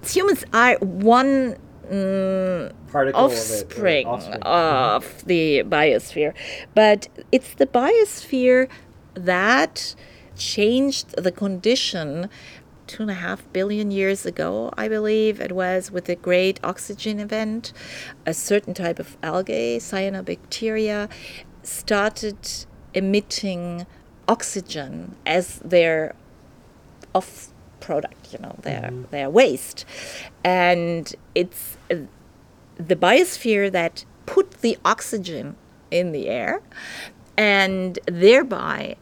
It's 0.00 0.14
humans 0.14 0.44
are 0.52 0.76
one 0.78 1.56
mm, 1.90 2.72
offspring, 2.94 4.06
of, 4.06 4.14
offspring. 4.14 4.42
of 4.42 5.24
the 5.26 5.62
biosphere. 5.64 6.34
But 6.74 7.08
it's 7.32 7.54
the 7.54 7.66
biosphere 7.66 8.68
that 9.14 9.94
changed 10.36 11.14
the 11.16 11.32
condition 11.32 12.30
two 12.92 13.02
and 13.02 13.10
a 13.10 13.14
half 13.14 13.40
billion 13.54 13.90
years 13.90 14.26
ago, 14.26 14.70
I 14.76 14.86
believe 14.86 15.40
it 15.40 15.52
was, 15.52 15.90
with 15.90 16.04
the 16.04 16.14
great 16.14 16.60
oxygen 16.62 17.18
event. 17.20 17.72
A 18.26 18.34
certain 18.34 18.74
type 18.74 18.98
of 18.98 19.16
algae, 19.22 19.78
cyanobacteria, 19.78 21.08
started 21.62 22.36
emitting 22.92 23.86
oxygen 24.28 25.16
as 25.24 25.58
their 25.60 26.14
off 27.14 27.48
product, 27.80 28.30
you 28.32 28.38
know, 28.40 28.56
their, 28.60 28.82
mm-hmm. 28.82 29.04
their 29.10 29.30
waste. 29.30 29.86
And 30.44 31.14
it's 31.34 31.78
uh, 31.90 31.96
the 32.76 32.96
biosphere 32.96 33.72
that 33.72 34.04
put 34.26 34.60
the 34.60 34.76
oxygen 34.84 35.56
in 35.90 36.12
the 36.12 36.28
air 36.28 36.60
and 37.38 37.98
thereby 38.06 38.96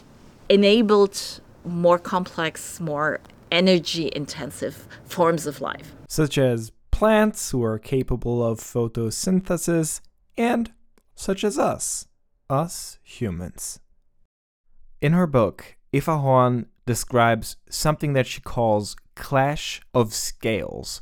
enabled 0.48 1.40
more 1.64 1.98
complex, 1.98 2.78
more 2.78 3.20
energy 3.50 4.10
intensive 4.14 4.88
forms 5.04 5.46
of 5.46 5.60
life. 5.60 5.94
Such 6.08 6.38
as 6.38 6.72
plants 6.90 7.50
who 7.50 7.62
are 7.64 7.78
capable 7.78 8.44
of 8.44 8.60
photosynthesis, 8.60 10.00
and 10.36 10.72
such 11.14 11.44
as 11.44 11.58
us, 11.58 12.06
us 12.48 12.98
humans. 13.02 13.80
In 15.00 15.12
her 15.12 15.26
book, 15.26 15.76
Eva 15.92 16.18
Horn 16.18 16.66
describes 16.86 17.56
something 17.68 18.12
that 18.12 18.26
she 18.26 18.40
calls 18.40 18.96
clash 19.14 19.80
of 19.94 20.12
scales. 20.14 21.00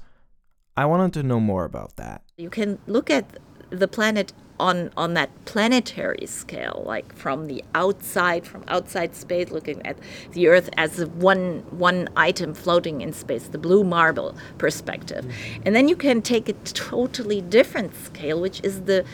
I 0.76 0.87
wanted 0.87 1.12
to 1.14 1.22
know 1.22 1.40
more 1.40 1.64
about 1.64 1.96
that. 1.96 2.22
You 2.37 2.50
can 2.50 2.78
look 2.87 3.11
at 3.11 3.38
the 3.70 3.88
planet 3.88 4.33
on 4.61 4.90
on 4.96 5.14
that 5.14 5.31
planetary 5.44 6.26
scale 6.26 6.83
like 6.87 7.14
from 7.14 7.46
the 7.46 7.62
outside 7.74 8.46
from 8.46 8.64
outside 8.68 9.14
space 9.14 9.50
looking 9.50 9.85
at 9.87 9.96
the 10.33 10.48
earth 10.48 10.68
as 10.76 11.04
one 11.07 11.64
one 11.70 12.09
item 12.16 12.54
floating 12.54 13.00
in 13.00 13.12
space 13.12 13.48
the 13.48 13.59
blue 13.59 13.85
marble 13.85 14.37
perspective 14.59 15.24
mm-hmm. 15.24 15.62
and 15.64 15.76
then 15.76 15.88
you 15.88 15.96
can 15.96 16.20
take 16.20 16.48
a 16.48 16.54
totally 16.64 17.40
different 17.40 17.94
scale 18.04 18.40
which 18.40 18.61
is 18.64 18.83
the 18.83 19.04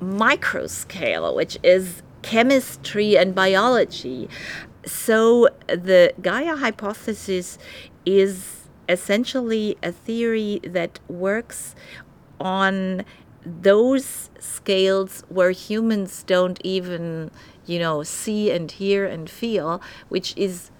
micro 0.00 0.66
scale 0.66 1.34
which 1.34 1.56
is 1.62 2.02
chemistry 2.22 3.16
and 3.16 3.34
biology 3.34 4.28
so 4.84 5.48
the 5.68 6.12
gaia 6.20 6.56
hypothesis 6.56 7.56
is 8.04 8.62
essentially 8.88 9.76
a 9.82 9.92
theory 9.92 10.60
that 10.64 10.98
works 11.08 11.74
on 12.42 13.04
those 13.44 14.30
scales 14.38 15.24
where 15.28 15.50
humans 15.50 16.22
don't 16.26 16.60
even, 16.64 17.30
you 17.66 17.78
know, 17.78 18.02
see 18.02 18.50
and 18.50 18.70
hear 18.70 19.06
and 19.06 19.30
feel, 19.30 19.80
which 20.08 20.34
is 20.36 20.70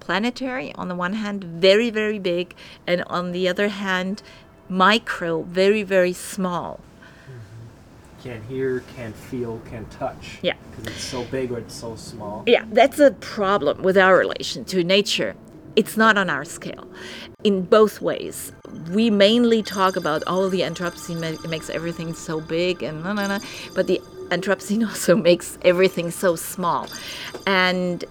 planetary 0.00 0.74
on 0.74 0.88
the 0.88 0.94
one 0.94 1.14
hand, 1.14 1.44
very, 1.44 1.90
very 1.90 2.18
big, 2.18 2.54
and 2.86 3.02
on 3.06 3.32
the 3.32 3.48
other 3.48 3.68
hand, 3.68 4.22
micro, 4.68 5.42
very, 5.42 5.82
very 5.82 6.12
small. 6.12 6.80
Mm-hmm. 7.26 8.28
Can't 8.28 8.44
hear, 8.46 8.80
can't 8.96 9.14
feel, 9.14 9.60
can't 9.70 9.90
touch. 9.90 10.38
Yeah. 10.42 10.54
Because 10.70 10.94
it's 10.94 11.04
so 11.04 11.24
big 11.24 11.52
or 11.52 11.58
it's 11.58 11.74
so 11.74 11.96
small. 11.96 12.42
Yeah, 12.46 12.64
that's 12.70 12.98
a 12.98 13.12
problem 13.12 13.82
with 13.82 13.96
our 13.96 14.16
relation 14.16 14.64
to 14.66 14.82
nature. 14.82 15.34
It's 15.74 15.96
not 15.96 16.18
on 16.18 16.28
our 16.28 16.44
scale 16.44 16.86
in 17.44 17.62
both 17.62 18.00
ways. 18.00 18.52
We 18.90 19.10
mainly 19.10 19.62
talk 19.62 19.96
about, 19.96 20.22
oh, 20.26 20.48
the 20.48 20.60
Anthropocene 20.60 21.48
makes 21.48 21.70
everything 21.70 22.14
so 22.14 22.40
big 22.40 22.82
and 22.82 23.02
no, 23.02 23.12
no, 23.12 23.26
no. 23.26 23.38
But 23.74 23.86
the 23.86 24.00
Anthropocene 24.28 24.86
also 24.88 25.16
makes 25.16 25.58
everything 25.62 26.10
so 26.10 26.36
small. 26.36 26.88
And 27.46 28.04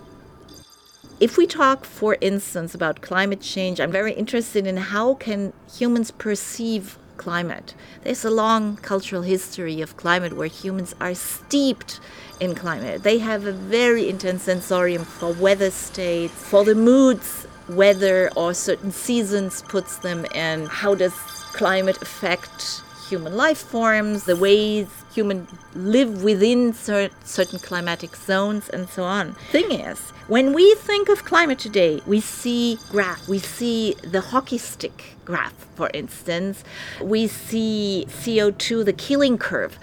if 1.19 1.37
we 1.37 1.45
talk, 1.45 1.85
for 1.85 2.17
instance, 2.19 2.73
about 2.73 3.01
climate 3.01 3.41
change, 3.41 3.79
I'm 3.79 3.91
very 3.91 4.13
interested 4.13 4.65
in 4.65 4.77
how 4.77 5.13
can 5.15 5.53
humans 5.71 6.09
perceive 6.09 6.97
climate. 7.17 7.75
There's 8.03 8.25
a 8.25 8.31
long 8.31 8.77
cultural 8.77 9.21
history 9.21 9.81
of 9.81 9.95
climate 9.97 10.35
where 10.35 10.47
humans 10.47 10.95
are 10.99 11.13
steeped 11.13 11.99
in 12.39 12.55
climate. 12.55 13.03
They 13.03 13.19
have 13.19 13.45
a 13.45 13.51
very 13.51 14.09
intense 14.09 14.43
sensorium 14.43 15.05
for 15.05 15.31
weather 15.31 15.69
states, 15.69 16.33
for 16.33 16.65
the 16.65 16.73
moods 16.73 17.45
weather 17.69 18.29
or 18.35 18.53
certain 18.53 18.91
seasons 18.91 19.63
puts 19.63 19.97
them 19.97 20.25
in, 20.33 20.65
how 20.65 20.95
does 20.95 21.13
climate 21.53 22.01
affect 22.01 22.81
human 23.09 23.35
life 23.35 23.57
forms, 23.57 24.23
the 24.23 24.35
ways 24.37 24.87
humans 25.13 25.49
live 25.75 26.23
within 26.23 26.71
cer- 26.73 27.09
certain 27.25 27.59
climatic 27.59 28.15
zones, 28.15 28.69
and 28.69 28.89
so 28.89 29.03
on. 29.03 29.33
Thing 29.51 29.69
is, 29.71 29.99
when 30.27 30.53
we 30.53 30.75
think 30.75 31.09
of 31.09 31.25
climate 31.25 31.59
today, 31.59 32.01
we 32.07 32.21
see 32.21 32.77
graph, 32.89 33.27
we 33.27 33.39
see 33.39 33.95
the 34.01 34.21
hockey 34.21 34.57
stick 34.57 35.15
graph, 35.25 35.53
for 35.75 35.89
instance, 35.93 36.63
we 37.01 37.27
see 37.27 38.05
CO2, 38.07 38.85
the 38.85 38.93
Keeling 38.93 39.37
curve. 39.37 39.77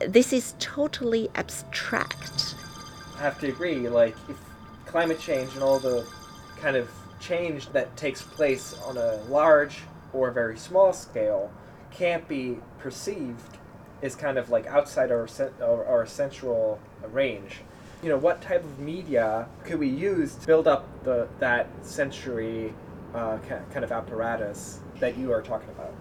This 0.00 0.32
is 0.32 0.54
totally 0.58 1.30
abstract. 1.36 2.56
I 3.16 3.20
have 3.20 3.38
to 3.40 3.48
agree. 3.48 3.88
Like, 3.88 4.16
if 4.28 4.36
climate 4.86 5.20
change 5.20 5.54
and 5.54 5.62
all 5.62 5.78
the 5.78 6.04
kind 6.60 6.76
of 6.76 6.90
change 7.20 7.68
that 7.70 7.96
takes 7.96 8.22
place 8.22 8.74
on 8.84 8.96
a 8.96 9.16
large 9.28 9.78
or 10.12 10.30
very 10.30 10.58
small 10.58 10.92
scale 10.92 11.50
can't 11.90 12.26
be 12.28 12.58
perceived 12.78 13.58
is 14.02 14.14
kind 14.14 14.38
of 14.38 14.50
like 14.50 14.66
outside 14.66 15.10
our, 15.10 15.28
our, 15.62 15.84
our 15.86 16.06
central 16.06 16.78
range. 17.10 17.60
You 18.02 18.10
know, 18.10 18.18
what 18.18 18.42
type 18.42 18.62
of 18.62 18.78
media 18.78 19.48
could 19.64 19.78
we 19.78 19.88
use 19.88 20.34
to 20.34 20.46
build 20.46 20.68
up 20.68 20.86
the 21.04 21.28
that 21.40 21.68
sensory 21.82 22.74
uh, 23.14 23.38
kind 23.72 23.84
of 23.84 23.90
apparatus 23.90 24.80
that 25.00 25.16
you 25.16 25.32
are 25.32 25.40
talking 25.40 25.70
about? 25.70 25.94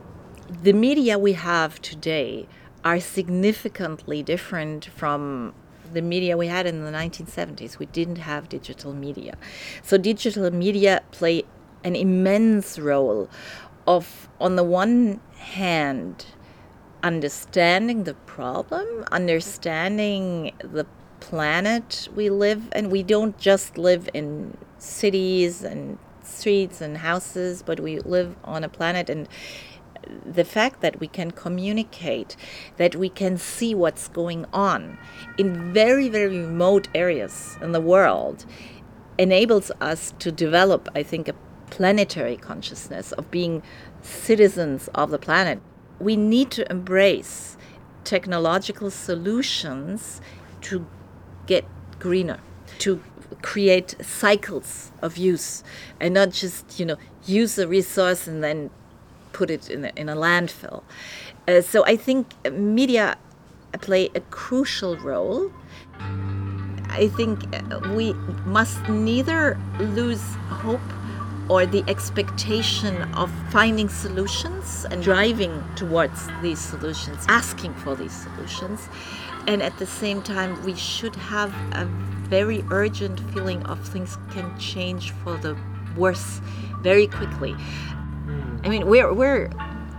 The 0.64 0.74
media 0.74 1.18
we 1.18 1.34
have 1.34 1.82
today 1.82 2.48
are 2.84 3.00
significantly 3.00 4.22
different 4.22 4.86
from 4.86 5.54
the 5.96 6.02
media 6.02 6.38
we 6.38 6.48
had 6.48 6.68
in 6.68 6.86
the 6.86 6.92
1970s. 6.92 7.80
We 7.80 7.88
didn't 7.88 8.18
have 8.18 8.48
digital 8.48 8.94
media. 8.94 9.36
So 9.82 9.98
digital 9.98 10.52
media 10.52 11.02
play 11.12 11.44
an 11.84 11.96
immense 11.96 12.78
role 12.78 13.30
of 13.88 14.30
on 14.40 14.56
the 14.56 14.64
one 14.64 15.20
hand 15.38 16.26
understanding 17.04 18.04
the 18.04 18.16
problem, 18.26 19.06
understanding 19.12 20.54
the 20.60 20.86
planet 21.20 22.08
we 22.16 22.30
live 22.30 22.68
and 22.72 22.92
we 22.92 23.04
don't 23.04 23.38
just 23.38 23.78
live 23.78 24.10
in 24.14 24.58
cities 24.80 25.64
and 25.64 25.98
streets 26.24 26.82
and 26.82 26.98
houses, 26.98 27.64
but 27.64 27.80
we 27.80 28.00
live 28.00 28.36
on 28.44 28.64
a 28.64 28.70
planet 28.70 29.10
and 29.10 29.28
the 30.26 30.44
fact 30.44 30.82
that 30.82 31.00
we 31.00 31.08
can 31.08 31.32
communicate, 31.32 32.36
that 32.78 32.96
we 32.96 33.10
can 33.10 33.38
see 33.38 33.74
what's 33.74 34.08
going 34.08 34.46
on 34.54 34.98
in 35.38 35.74
very, 35.74 36.10
very 36.10 36.40
remote 36.40 36.88
areas 36.94 37.58
in 37.62 37.72
the 37.72 37.82
world 37.82 38.46
enables 39.18 39.72
us 39.82 40.14
to 40.20 40.32
develop, 40.32 40.90
I 40.96 41.04
think, 41.04 41.28
a 41.28 41.36
planetary 41.70 42.38
consciousness 42.38 43.12
of 43.14 43.32
being 43.32 43.64
citizens 44.02 44.90
of 44.94 45.12
the 45.12 45.20
planet. 45.20 45.62
We 46.00 46.16
need 46.16 46.52
to 46.52 46.70
embrace 46.70 47.58
technological 48.04 48.92
solutions 48.92 50.22
to 50.62 50.86
get 51.48 51.66
greener, 52.00 52.40
to 52.80 53.02
create 53.42 53.96
cycles 54.02 54.92
of 55.02 55.18
use 55.18 55.64
and 56.00 56.14
not 56.14 56.32
just, 56.32 56.80
you 56.80 56.86
know, 56.86 56.98
use 57.26 57.58
a 57.58 57.68
resource 57.68 58.28
and 58.28 58.44
then 58.44 58.70
put 59.36 59.50
it 59.50 59.70
in 59.70 59.86
a, 59.86 59.92
in 59.96 60.08
a 60.08 60.16
landfill. 60.16 60.82
Uh, 61.48 61.62
so 61.62 61.86
I 61.86 61.96
think 61.98 62.22
media 62.52 63.18
play 63.82 64.10
a 64.16 64.22
crucial 64.44 64.98
role. 64.98 65.52
I 66.90 67.10
think 67.18 67.44
we 67.94 68.14
must 68.46 68.80
neither 68.88 69.60
lose 69.80 70.24
hope 70.64 70.90
or 71.50 71.66
the 71.66 71.84
expectation 71.88 72.96
of 73.14 73.30
finding 73.52 73.90
solutions 73.90 74.86
and 74.90 75.04
driving 75.04 75.54
towards 75.76 76.20
these 76.42 76.60
solutions, 76.60 77.26
asking 77.28 77.74
for 77.84 77.96
these 77.96 78.16
solutions. 78.26 78.88
And 79.48 79.62
at 79.62 79.78
the 79.78 79.86
same 79.86 80.22
time, 80.24 80.52
we 80.64 80.76
should 80.76 81.16
have 81.16 81.54
a 81.74 81.86
very 82.30 82.64
urgent 82.72 83.20
feeling 83.32 83.62
of 83.66 83.78
things 83.90 84.18
can 84.32 84.58
change 84.58 85.12
for 85.24 85.38
the 85.38 85.56
worse 85.98 86.42
very 86.82 87.08
quickly. 87.08 87.56
I 88.64 88.70
mean, 88.70 88.88
we're, 88.88 89.14
we're 89.14 89.52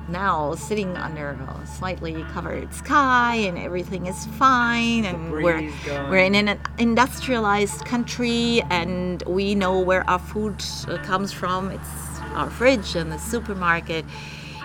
now 0.09 0.55
sitting 0.55 0.97
under 0.97 1.31
a 1.31 1.67
slightly 1.67 2.23
covered 2.33 2.73
sky 2.73 3.35
and 3.37 3.59
everything 3.59 4.07
is 4.07 4.27
fine 4.39 5.05
and 5.05 5.33
we're 5.33 5.71
we're 6.09 6.19
in 6.19 6.35
an 6.35 6.61
industrialized 6.79 7.85
country 7.85 8.63
and 8.71 9.23
we 9.27 9.55
know 9.55 9.81
where 9.81 10.09
our 10.09 10.19
food 10.19 10.63
uh, 10.89 10.99
comes 10.99 11.33
from. 11.33 11.71
It's 11.71 12.21
our 12.35 12.51
fridge 12.51 12.95
and 12.95 13.11
the 13.11 13.19
supermarket. 13.19 14.05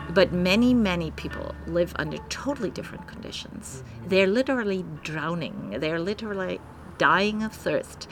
But 0.10 0.34
many 0.34 0.74
many 0.74 1.12
people 1.12 1.56
live 1.68 1.94
under 1.98 2.18
totally 2.30 2.70
different 2.70 3.08
conditions. 3.08 3.84
They're 4.06 4.28
literally 4.28 4.84
drowning. 5.04 5.78
They're 5.80 6.00
literally 6.00 6.60
dying 6.98 7.44
of 7.44 7.54
thirst. 7.54 8.08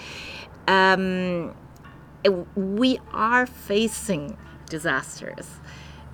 Um, 0.67 1.55
we 2.55 2.99
are 3.11 3.45
facing 3.45 4.37
disasters 4.69 5.59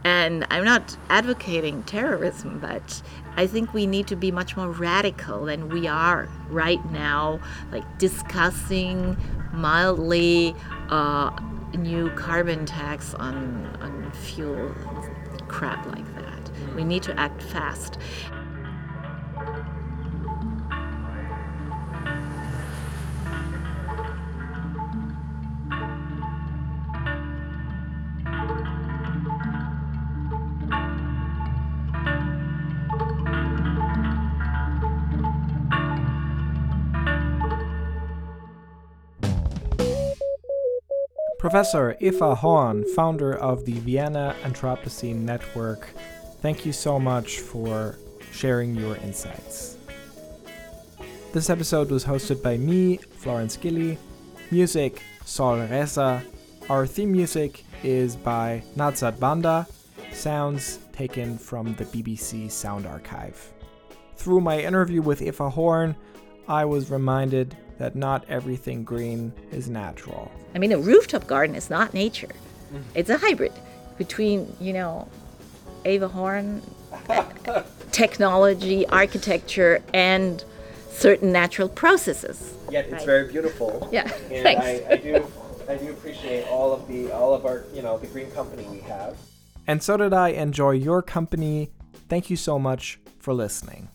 and 0.05 0.45
I'm 0.51 0.63
not 0.63 0.95
advocating 1.09 1.81
terrorism, 1.83 2.59
but 2.59 3.01
I 3.37 3.47
think 3.47 3.73
we 3.73 3.87
need 3.87 4.05
to 4.07 4.15
be 4.15 4.31
much 4.31 4.55
more 4.55 4.69
radical 4.69 5.45
than 5.45 5.67
we 5.67 5.87
are 5.87 6.29
right 6.47 6.79
now, 6.91 7.39
like 7.71 7.97
discussing 7.97 9.17
mildly 9.51 10.55
uh, 10.89 11.35
new 11.75 12.11
carbon 12.11 12.67
tax 12.67 13.15
on, 13.15 13.65
on 13.81 14.11
fuel 14.11 14.69
crap 15.47 15.83
like 15.87 16.05
that. 16.13 16.51
We 16.75 16.83
need 16.83 17.01
to 17.03 17.19
act 17.19 17.41
fast. 17.41 17.97
Professor 41.55 41.95
Eva 42.01 42.35
Horn, 42.35 42.83
founder 42.95 43.33
of 43.33 43.63
the 43.63 43.79
Vienna 43.79 44.35
Anthropocene 44.43 45.21
Network, 45.21 45.87
thank 46.41 46.65
you 46.65 46.73
so 46.73 46.99
much 46.99 47.39
for 47.39 47.97
sharing 48.33 48.75
your 48.75 48.97
insights. 48.97 49.77
This 51.31 51.49
episode 51.49 51.91
was 51.91 52.03
hosted 52.03 52.43
by 52.43 52.57
me, 52.57 52.97
Florence 52.97 53.55
Gilly. 53.55 53.97
Music, 54.51 55.01
Sol 55.23 55.55
Rezza. 55.59 56.25
Our 56.69 56.85
theme 56.85 57.13
music 57.13 57.63
is 57.83 58.17
by 58.17 58.61
Nadsat 58.75 59.17
Banda. 59.17 59.65
Sounds 60.11 60.79
taken 60.91 61.37
from 61.37 61.73
the 61.75 61.85
BBC 61.85 62.51
Sound 62.51 62.85
Archive. 62.85 63.53
Through 64.17 64.41
my 64.41 64.59
interview 64.59 65.01
with 65.01 65.21
Eva 65.21 65.49
Horn, 65.49 65.95
I 66.49 66.65
was 66.65 66.91
reminded 66.91 67.55
that 67.77 67.95
not 67.95 68.25
everything 68.29 68.83
green 68.83 69.33
is 69.51 69.69
natural. 69.69 70.31
I 70.53 70.59
mean, 70.59 70.71
a 70.71 70.77
rooftop 70.77 71.27
garden 71.27 71.55
is 71.55 71.69
not 71.69 71.93
nature. 71.93 72.31
It's 72.93 73.09
a 73.09 73.17
hybrid 73.17 73.53
between, 73.97 74.55
you 74.59 74.73
know, 74.73 75.07
Eva 75.85 76.07
Horn, 76.07 76.61
technology, 77.91 78.87
architecture, 78.87 79.81
and 79.93 80.43
certain 80.89 81.31
natural 81.31 81.69
processes. 81.69 82.53
Yet 82.69 82.85
it's 82.85 82.93
right. 82.93 83.05
very 83.05 83.31
beautiful. 83.31 83.87
Yeah, 83.91 84.03
and 84.03 84.11
thanks. 84.43 84.65
I, 84.65 84.93
I 84.93 84.95
do, 84.97 85.25
I 85.69 85.75
do 85.75 85.89
appreciate 85.91 86.47
all 86.47 86.73
of 86.73 86.87
the, 86.87 87.11
all 87.11 87.33
of 87.33 87.45
our, 87.45 87.65
you 87.73 87.81
know, 87.81 87.97
the 87.97 88.07
green 88.07 88.31
company 88.31 88.63
we 88.71 88.79
have. 88.81 89.17
And 89.67 89.81
so 89.81 89.97
did 89.97 90.13
I 90.13 90.29
enjoy 90.29 90.71
your 90.71 91.01
company. 91.01 91.71
Thank 92.07 92.29
you 92.29 92.35
so 92.35 92.59
much 92.59 92.99
for 93.19 93.33
listening. 93.33 93.89